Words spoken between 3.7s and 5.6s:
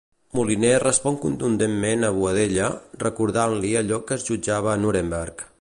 allò que es jutjava a Nüremberg.